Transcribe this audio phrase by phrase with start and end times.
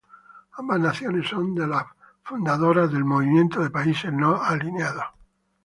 [0.57, 1.85] Ambas naciones son las
[2.23, 5.05] fundadoras del Movimiento de Países No Alineados.